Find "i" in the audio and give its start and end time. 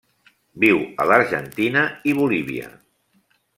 2.13-2.17